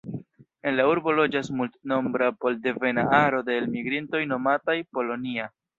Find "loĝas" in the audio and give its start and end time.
1.19-1.51